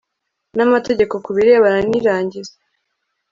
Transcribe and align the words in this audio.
n 0.57 0.59
amategeko 0.65 1.13
ku 1.23 1.29
birebana 1.37 1.79
n 1.89 1.91
irangiza 1.99 2.53